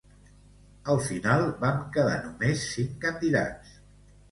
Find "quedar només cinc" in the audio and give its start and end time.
1.99-2.99